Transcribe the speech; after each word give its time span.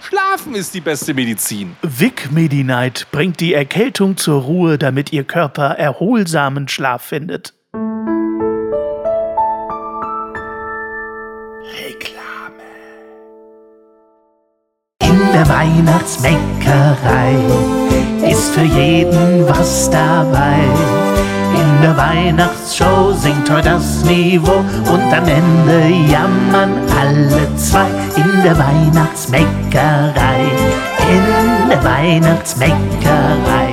Schlafen 0.00 0.54
ist 0.54 0.74
die 0.74 0.80
beste 0.80 1.14
Medizin. 1.14 1.76
Vic 1.82 2.30
Medi-Night 2.30 3.08
bringt 3.10 3.40
die 3.40 3.54
Erkältung 3.54 4.16
zur 4.16 4.42
Ruhe, 4.42 4.78
damit 4.78 5.12
Ihr 5.12 5.24
Körper 5.24 5.70
erholsamen 5.70 6.68
Schlaf 6.68 7.02
findet. 7.02 7.54
Reklame. 11.80 12.64
In 15.02 15.32
der 15.32 15.48
Weihnachtsbäckerei 15.48 17.34
ist 18.30 18.54
für 18.54 18.62
jeden 18.62 19.48
was 19.48 19.90
dabei. 19.90 21.07
In 21.78 21.84
der 21.84 21.96
Weihnachtsshow 21.96 23.12
singt 23.12 23.48
heute 23.48 23.68
das 23.70 24.02
Niveau 24.02 24.64
und 24.92 25.14
am 25.14 25.28
Ende 25.28 26.10
jammern 26.10 26.72
alle 26.90 27.54
zwei. 27.54 27.86
In 28.16 28.42
der 28.42 28.58
Weihnachtsbäckerei, 28.58 30.40
in 31.08 31.68
der 31.68 31.84
Weihnachtsbäckerei. 31.84 33.67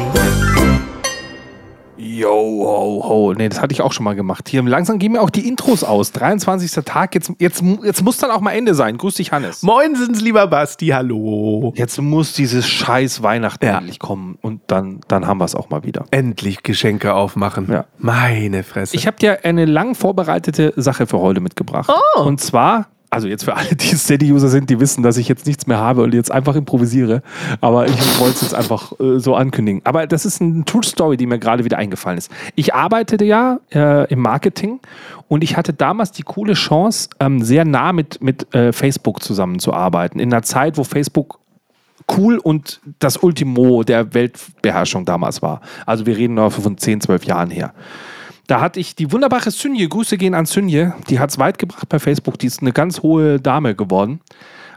Yo, 2.16 2.30
ho, 2.30 3.03
ho. 3.03 3.33
Nee, 3.33 3.49
das 3.49 3.61
hatte 3.61 3.73
ich 3.73 3.81
auch 3.81 3.91
schon 3.91 4.05
mal 4.05 4.16
gemacht. 4.16 4.47
Hier 4.47 4.63
langsam 4.63 4.99
gehen 4.99 5.11
mir 5.11 5.21
auch 5.21 5.30
die 5.30 5.45
Intros 5.49 5.83
aus. 5.83 6.13
23. 6.13 6.71
Tag, 6.85 7.13
jetzt, 7.13 7.33
jetzt, 7.39 7.61
jetzt 7.83 8.03
muss 8.03 8.17
dann 8.19 8.31
auch 8.31 8.39
mal 8.39 8.53
Ende 8.53 8.73
sein. 8.73 8.97
Grüß 8.97 9.16
dich, 9.16 9.33
Hannes. 9.33 9.63
Moinsens, 9.63 10.21
lieber 10.21 10.47
Basti, 10.47 10.88
hallo. 10.88 11.73
Jetzt 11.75 12.02
muss 12.02 12.31
dieses 12.31 12.69
scheiß 12.69 13.21
Weihnachten 13.21 13.66
ja. 13.66 13.80
endlich 13.80 13.99
kommen 13.99 14.38
und 14.41 14.61
dann, 14.67 15.02
dann 15.09 15.27
haben 15.27 15.39
wir 15.39 15.45
es 15.45 15.55
auch 15.55 15.69
mal 15.69 15.83
wieder. 15.83 16.05
Endlich 16.11 16.63
Geschenke 16.63 17.13
aufmachen. 17.13 17.69
Ja. 17.69 17.83
Meine 17.97 18.63
Fresse. 18.63 18.95
Ich 18.95 19.08
habe 19.08 19.17
dir 19.17 19.43
eine 19.43 19.66
lang 19.66 19.93
vorbereitete 19.93 20.71
Sache 20.77 21.08
für 21.08 21.19
heute 21.19 21.41
mitgebracht. 21.41 21.91
Oh. 22.16 22.21
Und 22.21 22.39
zwar 22.39 22.88
also 23.16 23.27
jetzt 23.27 23.45
für 23.45 23.55
alle, 23.55 23.75
die 23.75 23.95
Steady-User 23.95 24.49
sind, 24.49 24.69
die 24.69 24.80
wissen, 24.80 25.02
dass 25.02 25.17
ich 25.17 25.27
jetzt 25.27 25.45
nichts 25.45 25.67
mehr 25.67 25.77
habe 25.77 26.03
und 26.03 26.13
jetzt 26.13 26.31
einfach 26.31 26.55
improvisiere. 26.55 27.21
Aber 27.61 27.88
ich 27.88 28.19
wollte 28.19 28.35
es 28.35 28.41
jetzt 28.41 28.53
einfach 28.53 28.91
äh, 28.99 29.19
so 29.19 29.35
ankündigen. 29.35 29.81
Aber 29.85 30.05
das 30.05 30.25
ist 30.25 30.41
eine 30.41 30.66
True 30.66 30.83
Story, 30.83 31.17
die 31.17 31.25
mir 31.25 31.39
gerade 31.39 31.63
wieder 31.63 31.77
eingefallen 31.77 32.17
ist. 32.17 32.31
Ich 32.55 32.73
arbeitete 32.73 33.25
ja 33.25 33.59
äh, 33.73 34.11
im 34.11 34.19
Marketing 34.19 34.80
und 35.27 35.43
ich 35.43 35.58
hatte 35.58 35.73
damals 35.73 36.11
die 36.11 36.23
coole 36.23 36.53
Chance, 36.53 37.09
ähm, 37.19 37.41
sehr 37.41 37.66
nah 37.66 37.93
mit, 37.93 38.21
mit 38.21 38.53
äh, 38.53 38.71
Facebook 38.71 39.23
zusammenzuarbeiten. 39.23 40.19
In 40.19 40.33
einer 40.33 40.43
Zeit, 40.43 40.77
wo 40.77 40.83
Facebook 40.83 41.39
cool 42.17 42.38
und 42.38 42.81
das 42.99 43.17
Ultimo 43.17 43.83
der 43.83 44.13
Weltbeherrschung 44.13 45.05
damals 45.05 45.41
war. 45.41 45.61
Also 45.86 46.05
wir 46.05 46.17
reden 46.17 46.36
noch 46.36 46.52
von 46.52 46.77
10, 46.77 47.02
12 47.02 47.23
Jahren 47.25 47.49
her. 47.49 47.73
Da 48.48 48.62
hatte 48.62 48.80
ich 48.80 48.96
die 48.96 49.12
wunderbare 49.12 49.50
Synje, 49.50 49.88
Grüße 49.88 50.18
gehen 50.18 50.36
an 50.36 50.46
Synje, 50.46 50.94
die 51.10 51.20
hat 51.20 51.32
es 51.32 51.40
weit 51.40 51.58
gebracht 51.58 51.90
bei 51.90 52.00
Facebook, 52.00 52.38
die 52.38 52.48
ist 52.48 52.62
eine 52.62 52.74
ganz 52.74 53.02
hohe 53.02 53.40
Dame 53.40 53.76
geworden. 53.76 54.22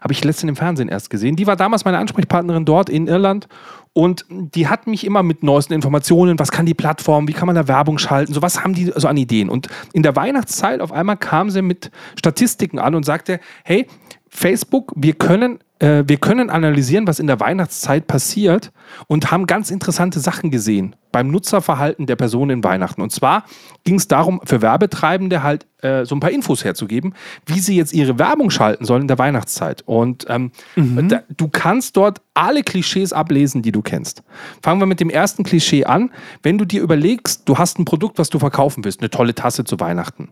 Habe 0.00 0.12
ich 0.12 0.24
letztens 0.24 0.50
im 0.50 0.56
Fernsehen 0.56 0.88
erst 0.88 1.10
gesehen. 1.10 1.34
Die 1.34 1.46
war 1.46 1.56
damals 1.56 1.84
meine 1.84 1.98
Ansprechpartnerin 1.98 2.64
dort 2.64 2.88
in 2.88 3.08
Irland 3.08 3.48
und 3.92 4.24
die 4.30 4.68
hat 4.68 4.86
mich 4.86 5.04
immer 5.04 5.24
mit 5.24 5.42
neuesten 5.42 5.72
Informationen, 5.72 6.38
was 6.38 6.52
kann 6.52 6.66
die 6.66 6.74
Plattform, 6.74 7.26
wie 7.26 7.32
kann 7.32 7.46
man 7.46 7.56
da 7.56 7.66
Werbung 7.66 7.98
schalten, 7.98 8.32
so 8.32 8.40
was 8.40 8.62
haben 8.62 8.74
die 8.74 8.92
so 8.94 9.08
an 9.08 9.16
Ideen. 9.16 9.48
Und 9.48 9.66
in 9.92 10.04
der 10.04 10.14
Weihnachtszeit 10.14 10.80
auf 10.80 10.92
einmal 10.92 11.16
kam 11.16 11.50
sie 11.50 11.62
mit 11.62 11.90
Statistiken 12.16 12.78
an 12.78 12.94
und 12.94 13.04
sagte, 13.04 13.40
hey, 13.64 13.88
Facebook, 14.38 14.92
wir 14.94 15.14
können 15.14 15.58
äh, 15.80 16.04
wir 16.06 16.16
können 16.16 16.50
analysieren, 16.50 17.06
was 17.06 17.18
in 17.18 17.26
der 17.26 17.40
Weihnachtszeit 17.40 18.06
passiert 18.06 18.72
und 19.06 19.30
haben 19.30 19.46
ganz 19.46 19.70
interessante 19.70 20.20
Sachen 20.20 20.50
gesehen 20.50 20.96
beim 21.12 21.28
Nutzerverhalten 21.30 22.06
der 22.06 22.16
Personen 22.16 22.50
in 22.50 22.64
Weihnachten. 22.64 23.00
Und 23.00 23.10
zwar 23.10 23.44
ging 23.84 23.96
es 23.96 24.08
darum, 24.08 24.40
für 24.44 24.60
Werbetreibende 24.60 25.42
halt 25.42 25.66
äh, 25.82 26.04
so 26.04 26.14
ein 26.14 26.20
paar 26.20 26.30
Infos 26.30 26.64
herzugeben, 26.64 27.14
wie 27.46 27.60
sie 27.60 27.76
jetzt 27.76 27.94
ihre 27.94 28.18
Werbung 28.18 28.50
schalten 28.50 28.84
sollen 28.84 29.02
in 29.02 29.08
der 29.08 29.18
Weihnachtszeit. 29.18 29.82
Und 29.86 30.26
ähm, 30.28 30.52
mhm. 30.76 31.08
da, 31.08 31.22
du 31.36 31.48
kannst 31.48 31.96
dort 31.96 32.20
alle 32.34 32.62
Klischees 32.62 33.12
ablesen, 33.12 33.62
die 33.62 33.72
du 33.72 33.80
kennst. 33.80 34.22
Fangen 34.62 34.80
wir 34.80 34.86
mit 34.86 35.00
dem 35.00 35.10
ersten 35.10 35.44
Klischee 35.44 35.84
an. 35.84 36.10
Wenn 36.42 36.58
du 36.58 36.64
dir 36.64 36.82
überlegst, 36.82 37.48
du 37.48 37.56
hast 37.56 37.78
ein 37.78 37.84
Produkt, 37.84 38.18
was 38.18 38.28
du 38.28 38.38
verkaufen 38.38 38.84
willst, 38.84 39.00
eine 39.00 39.10
tolle 39.10 39.34
Tasse 39.34 39.64
zu 39.64 39.80
Weihnachten, 39.80 40.28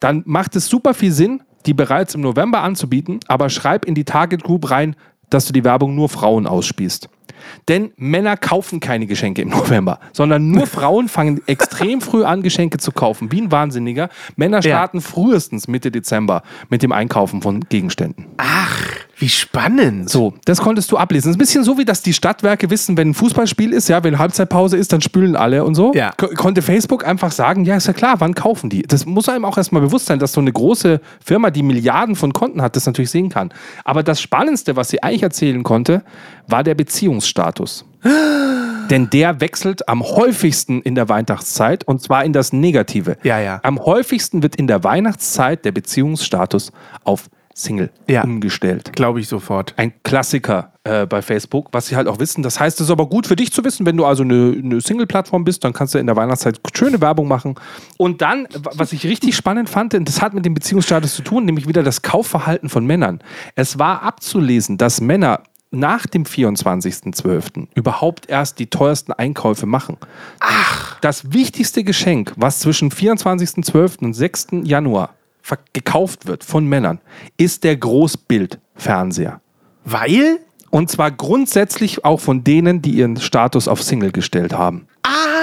dann 0.00 0.22
macht 0.26 0.56
es 0.56 0.66
super 0.66 0.92
viel 0.92 1.12
Sinn, 1.12 1.42
die 1.66 1.74
bereits 1.74 2.14
im 2.14 2.20
November 2.20 2.62
anzubieten, 2.62 3.20
aber 3.28 3.50
schreib 3.50 3.84
in 3.84 3.94
die 3.94 4.04
Target 4.04 4.42
Group 4.42 4.70
rein, 4.70 4.96
dass 5.30 5.46
du 5.46 5.52
die 5.52 5.64
Werbung 5.64 5.94
nur 5.94 6.08
Frauen 6.08 6.46
ausspielst. 6.46 7.08
Denn 7.68 7.92
Männer 7.96 8.36
kaufen 8.36 8.80
keine 8.80 9.06
Geschenke 9.06 9.42
im 9.42 9.48
November, 9.48 10.00
sondern 10.12 10.50
nur 10.50 10.66
Frauen 10.78 11.08
fangen 11.08 11.40
extrem 11.46 12.00
früh 12.00 12.24
an, 12.24 12.42
Geschenke 12.42 12.78
zu 12.78 12.92
kaufen, 12.92 13.32
wie 13.32 13.40
ein 13.40 13.52
Wahnsinniger. 13.52 14.08
Männer 14.36 14.62
starten 14.62 14.98
ja. 14.98 15.02
frühestens 15.02 15.68
Mitte 15.68 15.90
Dezember 15.90 16.42
mit 16.68 16.82
dem 16.82 16.92
Einkaufen 16.92 17.42
von 17.42 17.60
Gegenständen. 17.68 18.26
Ach, 18.36 18.98
wie 19.20 19.28
spannend. 19.28 20.08
So, 20.08 20.34
das 20.44 20.60
konntest 20.60 20.92
du 20.92 20.96
ablesen. 20.96 21.28
Das 21.28 21.30
ist 21.30 21.36
ein 21.36 21.40
bisschen 21.40 21.64
so, 21.64 21.76
wie 21.76 21.84
dass 21.84 22.02
die 22.02 22.12
Stadtwerke 22.12 22.70
wissen, 22.70 22.96
wenn 22.96 23.10
ein 23.10 23.14
Fußballspiel 23.14 23.72
ist, 23.72 23.88
ja, 23.88 24.04
wenn 24.04 24.18
Halbzeitpause 24.18 24.76
ist, 24.76 24.92
dann 24.92 25.00
spülen 25.00 25.34
alle 25.34 25.64
und 25.64 25.74
so. 25.74 25.92
Ja. 25.92 26.12
konnte 26.12 26.62
Facebook 26.62 27.04
einfach 27.04 27.32
sagen, 27.32 27.64
ja, 27.64 27.76
ist 27.76 27.88
ja 27.88 27.92
klar, 27.92 28.16
wann 28.20 28.34
kaufen 28.34 28.70
die? 28.70 28.82
Das 28.82 29.06
muss 29.06 29.28
einem 29.28 29.44
auch 29.44 29.56
erstmal 29.56 29.82
bewusst 29.82 30.06
sein, 30.06 30.20
dass 30.20 30.32
so 30.32 30.40
eine 30.40 30.52
große 30.52 31.00
Firma, 31.24 31.50
die 31.50 31.64
Milliarden 31.64 32.14
von 32.14 32.32
Konten 32.32 32.62
hat, 32.62 32.76
das 32.76 32.86
natürlich 32.86 33.10
sehen 33.10 33.28
kann. 33.28 33.50
Aber 33.84 34.02
das 34.04 34.20
Spannendste, 34.20 34.76
was 34.76 34.88
sie 34.90 35.02
eigentlich 35.02 35.24
erzählen 35.24 35.64
konnte, 35.64 36.02
war 36.46 36.62
der 36.62 36.74
Beziehungsstatus. 37.18 37.84
Denn 38.90 39.10
der 39.10 39.40
wechselt 39.40 39.88
am 39.88 40.02
häufigsten 40.02 40.80
in 40.80 40.94
der 40.94 41.08
Weihnachtszeit 41.08 41.84
und 41.84 42.00
zwar 42.00 42.24
in 42.24 42.32
das 42.32 42.52
Negative. 42.52 43.16
Ja, 43.22 43.38
ja. 43.38 43.60
Am 43.62 43.84
häufigsten 43.84 44.42
wird 44.42 44.56
in 44.56 44.66
der 44.66 44.82
Weihnachtszeit 44.82 45.64
der 45.64 45.72
Beziehungsstatus 45.72 46.72
auf 47.04 47.28
Single 47.54 47.90
ja, 48.08 48.22
umgestellt. 48.22 48.92
Glaube 48.94 49.20
ich 49.20 49.28
sofort. 49.28 49.74
Ein 49.76 49.92
Klassiker 50.04 50.72
äh, 50.84 51.06
bei 51.06 51.22
Facebook, 51.22 51.68
was 51.72 51.88
sie 51.88 51.96
halt 51.96 52.06
auch 52.06 52.20
wissen. 52.20 52.42
Das 52.42 52.60
heißt, 52.60 52.80
es 52.80 52.86
ist 52.86 52.90
aber 52.90 53.06
gut 53.06 53.26
für 53.26 53.36
dich 53.36 53.52
zu 53.52 53.64
wissen, 53.64 53.84
wenn 53.84 53.96
du 53.96 54.04
also 54.04 54.22
eine, 54.22 54.54
eine 54.56 54.80
Single-Plattform 54.80 55.44
bist, 55.44 55.64
dann 55.64 55.72
kannst 55.72 55.92
du 55.94 55.98
in 55.98 56.06
der 56.06 56.14
Weihnachtszeit 56.14 56.60
schöne 56.74 57.00
Werbung 57.00 57.26
machen. 57.26 57.56
Und 57.96 58.22
dann, 58.22 58.46
was 58.54 58.92
ich 58.92 59.04
richtig 59.04 59.34
spannend 59.36 59.68
fand, 59.68 59.92
und 59.94 60.08
das 60.08 60.22
hat 60.22 60.34
mit 60.34 60.46
dem 60.46 60.54
Beziehungsstatus 60.54 61.14
zu 61.14 61.22
tun, 61.22 61.44
nämlich 61.44 61.66
wieder 61.66 61.82
das 61.82 62.02
Kaufverhalten 62.02 62.68
von 62.68 62.86
Männern. 62.86 63.20
Es 63.56 63.78
war 63.78 64.02
abzulesen, 64.02 64.78
dass 64.78 65.00
Männer 65.00 65.40
nach 65.70 66.06
dem 66.06 66.24
24.12. 66.24 67.68
überhaupt 67.74 68.28
erst 68.28 68.58
die 68.58 68.68
teuersten 68.68 69.12
Einkäufe 69.12 69.66
machen. 69.66 69.96
Ach. 70.40 70.98
Das 71.00 71.32
wichtigste 71.32 71.84
Geschenk, 71.84 72.32
was 72.36 72.60
zwischen 72.60 72.90
24.12. 72.90 74.04
und 74.04 74.14
6. 74.14 74.46
Januar 74.64 75.14
gekauft 75.72 76.26
wird 76.26 76.44
von 76.44 76.66
Männern, 76.66 77.00
ist 77.36 77.64
der 77.64 77.76
Großbildfernseher. 77.76 79.40
Weil? 79.84 80.40
Und 80.70 80.90
zwar 80.90 81.10
grundsätzlich 81.10 82.04
auch 82.04 82.20
von 82.20 82.44
denen, 82.44 82.82
die 82.82 82.90
ihren 82.90 83.16
Status 83.18 83.68
auf 83.68 83.82
Single 83.82 84.12
gestellt 84.12 84.52
haben. 84.52 84.86
Ah, 85.02 85.37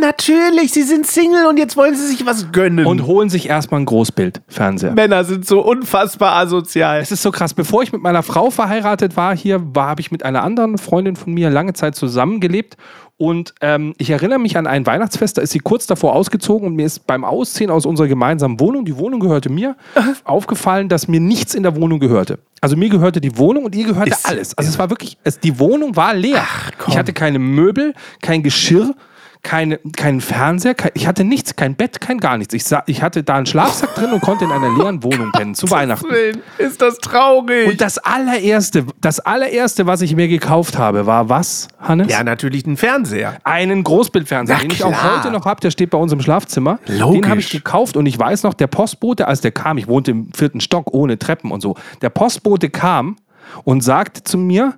natürlich, 0.00 0.72
sie 0.72 0.82
sind 0.82 1.06
Single 1.06 1.46
und 1.46 1.58
jetzt 1.58 1.76
wollen 1.76 1.94
sie 1.94 2.06
sich 2.06 2.26
was 2.26 2.52
gönnen. 2.52 2.86
Und 2.86 3.06
holen 3.06 3.30
sich 3.30 3.48
erstmal 3.48 3.78
einen 3.78 3.86
Großbildfernseher. 3.86 4.92
Männer 4.92 5.24
sind 5.24 5.46
so 5.46 5.60
unfassbar 5.60 6.36
asozial. 6.36 7.00
Es 7.00 7.12
ist 7.12 7.22
so 7.22 7.30
krass. 7.30 7.54
Bevor 7.54 7.82
ich 7.82 7.92
mit 7.92 8.02
meiner 8.02 8.22
Frau 8.22 8.50
verheiratet 8.50 9.16
war, 9.16 9.36
hier 9.36 9.60
war, 9.74 9.88
habe 9.88 10.00
ich 10.00 10.10
mit 10.10 10.24
einer 10.24 10.42
anderen 10.42 10.78
Freundin 10.78 11.16
von 11.16 11.32
mir 11.32 11.50
lange 11.50 11.72
Zeit 11.72 11.94
zusammengelebt 11.94 12.76
und 13.20 13.52
ähm, 13.60 13.92
ich 13.98 14.08
erinnere 14.08 14.38
mich 14.38 14.56
an 14.56 14.66
ein 14.66 14.86
Weihnachtsfest, 14.86 15.36
da 15.36 15.42
ist 15.42 15.50
sie 15.50 15.58
kurz 15.58 15.86
davor 15.86 16.14
ausgezogen 16.14 16.66
und 16.66 16.74
mir 16.74 16.86
ist 16.86 17.06
beim 17.06 17.22
Ausziehen 17.22 17.70
aus 17.70 17.84
unserer 17.84 18.08
gemeinsamen 18.08 18.58
Wohnung, 18.60 18.86
die 18.86 18.96
Wohnung 18.96 19.20
gehörte 19.20 19.50
mir, 19.50 19.76
aufgefallen, 20.24 20.88
dass 20.88 21.06
mir 21.06 21.20
nichts 21.20 21.54
in 21.54 21.62
der 21.62 21.76
Wohnung 21.76 22.00
gehörte. 22.00 22.38
Also 22.62 22.78
mir 22.78 22.88
gehörte 22.88 23.20
die 23.20 23.36
Wohnung 23.36 23.66
und 23.66 23.74
ihr 23.74 23.84
gehörte 23.84 24.12
ist, 24.12 24.26
alles. 24.26 24.56
Also 24.56 24.68
ja. 24.68 24.72
es 24.72 24.78
war 24.78 24.88
wirklich, 24.88 25.18
es, 25.22 25.38
die 25.38 25.58
Wohnung 25.58 25.96
war 25.96 26.14
leer. 26.14 26.42
Ach, 26.42 26.88
ich 26.88 26.96
hatte 26.96 27.12
keine 27.12 27.38
Möbel, 27.38 27.92
kein 28.22 28.42
Geschirr, 28.42 28.94
keine, 29.42 29.78
keinen 29.96 30.20
Fernseher, 30.20 30.74
kein, 30.74 30.90
ich 30.94 31.06
hatte 31.06 31.24
nichts, 31.24 31.56
kein 31.56 31.74
Bett, 31.74 32.00
kein 32.00 32.18
gar 32.18 32.36
nichts. 32.36 32.52
Ich, 32.54 32.64
ich 32.86 33.02
hatte 33.02 33.22
da 33.22 33.36
einen 33.36 33.46
Schlafsack 33.46 33.94
drin 33.94 34.12
und 34.12 34.20
konnte 34.20 34.44
in 34.44 34.52
einer 34.52 34.76
leeren 34.76 35.02
Wohnung 35.02 35.32
pennen 35.32 35.54
zu 35.54 35.70
Weihnachten. 35.70 36.10
Willen, 36.10 36.42
ist 36.58 36.82
das 36.82 36.98
traurig. 36.98 37.68
Und 37.68 37.80
das 37.80 37.98
allererste, 37.98 38.86
das 39.00 39.20
allererste, 39.20 39.86
was 39.86 40.02
ich 40.02 40.14
mir 40.14 40.28
gekauft 40.28 40.78
habe, 40.78 41.06
war 41.06 41.28
was, 41.28 41.68
Hannes? 41.78 42.08
Ja, 42.10 42.22
natürlich 42.22 42.66
ein 42.66 42.76
Fernseher. 42.76 43.38
Einen 43.44 43.82
Großbildfernseher, 43.82 44.56
Na, 44.58 44.62
den 44.62 44.70
ich 44.72 44.84
auch 44.84 45.02
heute 45.02 45.30
noch 45.30 45.46
habe, 45.46 45.60
der 45.60 45.70
steht 45.70 45.90
bei 45.90 45.98
uns 45.98 46.12
im 46.12 46.20
Schlafzimmer. 46.20 46.78
Logisch. 46.86 47.20
Den 47.20 47.30
habe 47.30 47.40
ich 47.40 47.50
gekauft 47.50 47.96
und 47.96 48.06
ich 48.06 48.18
weiß 48.18 48.42
noch, 48.42 48.54
der 48.54 48.66
Postbote, 48.66 49.26
als 49.26 49.40
der 49.40 49.52
kam, 49.52 49.78
ich 49.78 49.88
wohnte 49.88 50.10
im 50.10 50.32
vierten 50.34 50.60
Stock 50.60 50.92
ohne 50.92 51.18
Treppen 51.18 51.50
und 51.50 51.60
so, 51.60 51.76
der 52.02 52.10
Postbote 52.10 52.68
kam 52.68 53.16
und 53.64 53.82
sagte 53.82 54.22
zu 54.22 54.36
mir, 54.38 54.74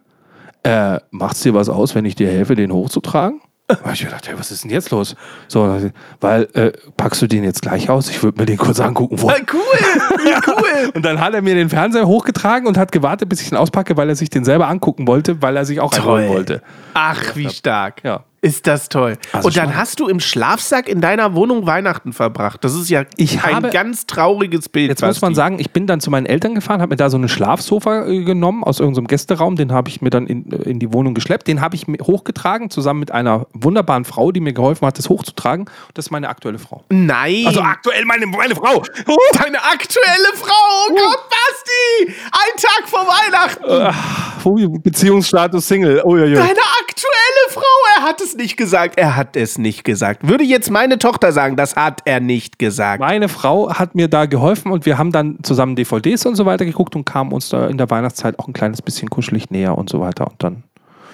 äh, 0.63 1.01
macht's 1.11 1.41
dir 1.41 1.55
was 1.55 1.69
aus, 1.69 1.95
wenn 1.95 2.05
ich 2.05 2.15
dir 2.15 2.29
helfe, 2.29 2.55
den 2.55 2.73
hochzutragen? 2.73 3.41
Hab 3.85 3.93
ich 3.93 4.05
gedacht, 4.05 4.29
hey, 4.29 4.39
was 4.39 4.51
ist 4.51 4.65
denn 4.65 4.71
jetzt 4.71 4.91
los? 4.91 5.17
So, 5.49 5.79
weil, 6.21 6.49
äh, 6.55 6.73
packst 6.97 7.23
du 7.23 7.27
den 7.27 7.45
jetzt 7.45 7.63
gleich 7.63 7.89
aus? 7.91 8.11
Ich 8.11 8.23
würde 8.23 8.41
mir 8.41 8.47
den 8.47 8.59
kurz 8.59 8.81
angucken 8.81 9.21
wollen. 9.21 9.47
Cool, 9.53 9.61
wie 10.19 10.51
cool. 10.51 10.91
Und 10.95 11.05
dann 11.05 11.21
hat 11.21 11.35
er 11.35 11.43
mir 11.43 11.55
den 11.55 11.69
Fernseher 11.71 12.07
hochgetragen 12.07 12.67
und 12.67 12.79
hat 12.79 12.93
gewartet, 12.93 13.29
bis 13.29 13.41
ich 13.41 13.51
ihn 13.51 13.57
auspacke, 13.57 13.97
weil 13.97 14.09
er 14.09 14.17
sich 14.17 14.31
den 14.31 14.45
selber 14.45 14.69
angucken 14.69 15.07
wollte, 15.07 15.43
weil 15.43 15.57
er 15.57 15.65
sich 15.65 15.81
auch 15.81 15.93
einholen 15.93 16.29
wollte. 16.29 16.63
Ach, 16.95 17.37
wie 17.37 17.49
stark. 17.51 18.03
Ja. 18.05 18.25
Ist 18.45 18.67
das 18.67 18.89
toll. 18.89 19.19
Also 19.33 19.47
Und 19.47 19.57
dann 19.57 19.77
hast 19.77 20.01
du 20.01 20.09
im 20.09 20.19
Schlafsack 20.19 20.89
in 20.89 21.01
deiner 21.01 21.37
Wohnung 21.37 21.65
Weihnachten 21.65 22.13
verbracht. 22.13 22.65
Das 22.65 22.75
ist 22.75 22.91
ja 22.91 23.05
Ich 23.17 23.45
ein 23.45 23.55
habe- 23.55 23.71
ganz 23.71 24.05
trauriges 24.07 24.69
Bild. 24.69 24.89
Jetzt 24.89 25.01
muss 25.01 25.21
man 25.21 25.37
sagen, 25.37 25.61
ich 25.61 25.71
bin 25.71 25.87
dann 25.87 26.01
zu 26.01 26.11
meinen 26.11 26.27
Eltern 26.27 26.57
gefahren, 26.57 26.81
habe 26.83 26.91
mir 26.91 26.97
da 26.97 27.09
so 27.09 27.17
einen 27.17 27.29
Schlafsofa 27.29 28.05
äh, 28.07 28.25
genommen 28.25 28.65
aus 28.65 28.81
irgendeinem 28.81 29.07
Gästeraum, 29.07 29.55
den 29.55 29.71
habe 29.73 29.89
ich 29.91 30.03
mir 30.03 30.11
dann 30.11 30.27
in, 30.27 30.51
äh, 30.51 30.57
in 30.69 30.81
die 30.81 30.93
Wohnung 30.93 31.15
geschleppt, 31.15 31.47
den 31.47 31.61
habe 31.61 31.77
ich 31.77 31.87
hochgetragen, 31.87 32.69
zusammen 32.69 32.99
mit 32.99 33.13
einer 33.13 33.47
wunderbaren 33.53 34.05
Frau, 34.05 34.33
die 34.33 34.41
mir 34.41 34.53
geholfen 34.53 34.89
hat, 34.89 34.99
das 34.99 35.09
hochzutragen. 35.09 35.67
Das 35.95 36.07
ist 36.07 36.11
meine 36.11 36.29
aktuelle 36.29 36.59
Frau. 36.59 36.83
Nein. 36.91 37.45
Also 37.47 37.61
aktuell 37.61 38.05
meine, 38.07 38.27
meine 38.27 38.57
Frau. 38.57 38.83
Deine 39.41 39.63
aktuelle 39.63 40.33
Frau. 40.35 40.89
Oh 40.91 40.95
Gott, 40.97 41.29
Basti. 41.31 42.13
Ein 42.33 42.61
Tag 42.61 42.89
vor 42.89 43.07
Weihnachten. 43.07 44.83
Beziehungsstatus 44.83 45.69
Single. 45.69 46.03
Uiuiui. 46.05 46.35
Deine 46.35 46.49
aktuelle 46.49 46.57
Frau. 46.57 46.72
Er 48.03 48.09
hat 48.09 48.21
es 48.21 48.35
nicht 48.35 48.57
gesagt. 48.57 48.99
Er 48.99 49.15
hat 49.15 49.37
es 49.37 49.59
nicht 49.59 49.85
gesagt. 49.85 50.27
Würde 50.27 50.43
jetzt 50.43 50.73
meine 50.73 50.99
Tochter 50.99 51.31
sagen, 51.31 51.55
das 51.55 51.77
hat 51.77 52.01
er 52.05 52.19
nicht 52.19 52.59
gesagt. 52.59 52.99
Meine 52.99 53.29
Frau 53.29 53.73
hat 53.73 53.95
mir 53.95 54.09
da 54.09 54.27
geholfen 54.27 54.73
und 54.73 54.87
wir 54.87 54.99
haben 54.99 55.13
dann 55.13 55.39
zusammen 55.45 55.77
DVDs 55.77 56.27
und 56.27 56.35
so 56.35 56.45
weiter 56.45 56.65
geguckt 56.65 56.97
und 56.97 57.05
kamen 57.05 57.31
uns 57.31 57.49
da 57.51 57.69
in 57.69 57.79
der 57.79 57.89
Weihnachtszeit 57.91 58.41
auch 58.41 58.49
ein 58.49 58.55
kleines 58.55 58.83
bisschen 58.83 59.09
kuschelig 59.09 59.51
näher 59.51 59.79
und 59.79 59.89
so 59.89 60.01
weiter. 60.01 60.27
Und 60.27 60.43
dann, 60.43 60.65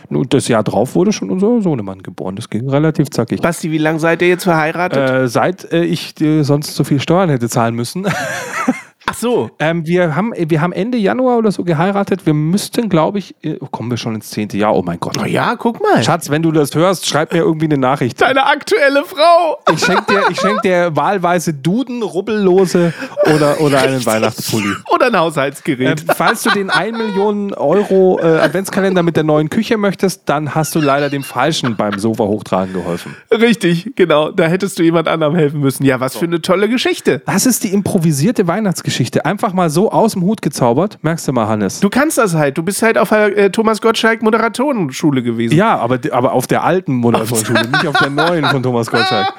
und 0.09 0.33
das 0.33 0.49
Jahr 0.49 0.63
drauf 0.63 0.95
wurde 0.95 1.13
schon 1.13 1.31
unser 1.31 1.61
Sohnemann 1.61 2.03
geboren. 2.03 2.37
Das 2.37 2.49
ging 2.49 2.71
relativ 2.71 3.11
zackig. 3.11 3.43
Basti, 3.43 3.71
wie 3.71 3.77
lange 3.77 3.99
seid 3.99 4.23
ihr 4.23 4.29
jetzt 4.29 4.45
verheiratet? 4.45 5.11
Äh, 5.11 5.29
seit 5.29 5.71
äh, 5.71 5.85
ich 5.85 6.19
äh, 6.23 6.43
sonst 6.43 6.75
so 6.75 6.85
viel 6.85 7.01
Steuern 7.01 7.29
hätte 7.29 7.51
zahlen 7.51 7.75
müssen. 7.75 8.07
Ach 9.11 9.15
so. 9.15 9.51
ähm, 9.59 9.87
wir, 9.87 10.15
haben, 10.15 10.33
wir 10.37 10.61
haben 10.61 10.73
Ende 10.73 10.99
Januar 10.99 11.39
oder 11.39 11.51
so 11.51 11.65
geheiratet. 11.65 12.27
Wir 12.27 12.35
müssten, 12.35 12.89
glaube 12.89 13.19
ich, 13.19 13.35
äh, 13.43 13.57
kommen 13.71 13.91
wir 13.91 13.97
schon 13.97 14.15
ins 14.15 14.29
zehnte 14.31 14.59
Jahr. 14.59 14.75
Oh 14.77 14.83
mein 14.83 15.01
Gott. 15.01 15.15
Na 15.17 15.27
ja, 15.27 15.57
guck 15.57 15.81
mal. 15.83 16.03
Schatz, 16.03 16.29
wenn 16.29 16.43
du 16.43 16.53
das 16.53 16.75
hörst, 16.75 17.07
schreib 17.07 17.33
mir 17.33 17.39
irgendwie 17.39 17.67
eine 17.67 17.79
Nachricht. 17.79 18.21
Deine 18.21 18.45
aktuelle 18.47 19.05
Frau. 19.05 19.59
Ich 19.73 19.81
schenke 19.81 20.05
dir, 20.09 20.23
ich 20.31 20.39
schenk 20.39 20.61
dir 20.63 20.95
wahlweise 20.95 21.55
Duden, 21.55 22.03
Rubbellose 22.03 22.93
oder, 23.35 23.61
oder 23.61 23.81
einen 23.81 24.05
Weihnachtspulli. 24.05 24.75
Oder 24.93 25.07
ein 25.07 25.19
Haushaltsgerät. 25.19 26.01
Ähm, 26.01 26.07
falls 26.15 26.43
du 26.43 26.51
den 26.51 26.69
1 26.69 26.97
Million 26.99 27.55
Euro 27.55 28.19
äh, 28.21 28.27
Adventskalender 28.41 29.03
mit 29.03 29.17
der 29.17 29.25
neuen 29.25 29.49
Küche 29.49 29.79
möchtest, 29.79 30.23
dann 30.27 30.55
hast 30.55 30.75
du 30.75 30.81
leider 30.81 31.09
dem 31.09 31.23
Falschen 31.23 31.77
beim 31.77 31.99
Sofa 31.99 32.25
hochtragen 32.25 32.75
geholfen. 32.75 33.17
Richtig, 33.31 33.93
genau. 33.97 34.31
Da 34.33 34.47
hättest 34.47 34.79
du 34.79 34.83
jemand 34.83 35.09
anderem 35.09 35.35
helfen 35.35 35.61
müssen. 35.61 35.85
Ja, 35.85 35.99
was 36.01 36.17
für 36.17 36.27
eine 36.27 36.43
tolle 36.43 36.69
Geschichte. 36.69 37.23
Das 37.25 37.47
ist 37.47 37.65
die 37.65 37.73
improvisierte 37.73 38.47
Weihnachtsgeschichte. 38.47 38.98
Einfach 39.25 39.53
mal 39.53 39.71
so 39.71 39.91
aus 39.93 40.13
dem 40.15 40.23
Hut 40.23 40.43
gezaubert. 40.43 40.99
Merkst 41.03 41.29
du 41.29 41.33
mal, 41.33 41.47
Hannes? 41.47 41.81
Du 41.81 41.89
kannst 41.89 42.19
das 42.19 42.35
halt. 42.35 42.59
Du 42.59 42.63
bist 42.63 42.83
halt 42.83 42.99
auf 42.99 43.11
der 43.11 43.37
äh, 43.37 43.51
Thomas 43.51 43.81
Gottschalk 43.81 44.23
Moderatorenschule 44.23 45.23
gewesen. 45.23 45.55
ja, 45.57 45.77
aber, 45.79 45.99
aber 46.13 46.33
auf 46.33 46.47
der 46.47 46.65
alten 46.65 46.95
Moderationsschule, 46.95 47.69
nicht 47.69 47.87
auf 47.87 47.97
der 47.99 48.11
neuen 48.11 48.45
von 48.47 48.63
Thomas 48.63 48.91
Gottschalk. 48.91 49.33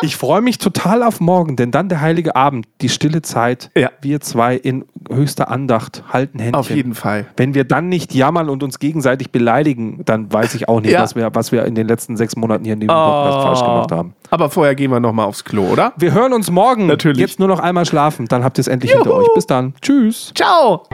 Ich 0.00 0.16
freue 0.16 0.40
mich 0.40 0.58
total 0.58 1.02
auf 1.02 1.20
morgen, 1.20 1.56
denn 1.56 1.70
dann 1.70 1.88
der 1.88 2.00
heilige 2.00 2.34
Abend, 2.36 2.66
die 2.80 2.88
stille 2.88 3.22
Zeit. 3.22 3.70
Ja. 3.76 3.90
Wir 4.00 4.20
zwei 4.20 4.56
in 4.56 4.84
höchster 5.10 5.50
Andacht 5.50 6.04
halten 6.12 6.38
Händchen. 6.38 6.54
Auf 6.54 6.70
jeden 6.70 6.94
Fall. 6.94 7.26
Wenn 7.36 7.54
wir 7.54 7.64
dann 7.64 7.88
nicht 7.88 8.14
jammern 8.14 8.48
und 8.48 8.62
uns 8.62 8.78
gegenseitig 8.78 9.30
beleidigen, 9.30 10.00
dann 10.04 10.32
weiß 10.32 10.54
ich 10.54 10.68
auch 10.68 10.80
nicht, 10.80 10.92
Ja. 10.92 11.02
was, 11.02 11.14
wir, 11.16 11.28
was 11.34 11.52
wir 11.52 11.64
in 11.66 11.74
den 11.74 11.86
letzten 11.88 12.16
sechs 12.16 12.36
Monaten 12.36 12.64
hier 12.64 12.74
in 12.74 12.80
dem 12.80 12.88
Podcast 12.88 13.42
falsch 13.46 13.60
gemacht 13.60 13.92
haben. 13.92 14.14
Aber 14.30 14.48
vorher 14.50 14.74
gehen 14.74 14.90
wir 14.90 14.98
nochmal 15.00 15.26
aufs 15.26 15.44
Klo, 15.44 15.64
oder? 15.64 15.92
Wir 15.96 16.12
hören 16.12 16.32
uns 16.32 16.50
morgen. 16.50 16.86
Natürlich. 16.86 17.18
Jetzt 17.18 17.38
nur 17.38 17.48
noch 17.48 17.60
einmal 17.60 17.84
schlafen, 17.84 18.26
dann 18.28 18.42
habt 18.44 18.58
ihr 18.58 18.62
es 18.62 18.68
endlich 18.68 18.92
hinter 19.04 19.18
euch. 19.18 19.26
Bis 19.34 19.46
dann. 19.46 19.74
Tschüss. 19.80 20.32
Ciao. 20.34 20.84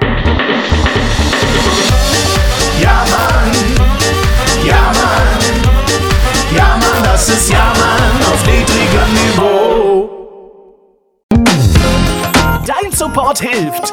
Ja, 2.81 3.05
Mann. 3.10 3.52
Ja, 4.64 4.93
Mann. 4.93 5.28
Ja, 6.56 6.76
Mann, 6.76 7.02
das 7.02 7.28
ist 7.28 7.50
Ja, 7.50 7.72
Mann 7.78 8.32
auf 8.32 8.46
niedrigem 8.46 9.12
Niveau. 9.14 10.08
Dein 12.66 12.93
Support 12.93 13.40
hilft. 13.40 13.93